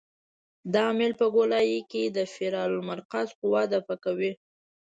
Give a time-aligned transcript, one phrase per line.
[0.73, 4.31] دا میل په ګولایي کې د فرار المرکز قوه دفع کوي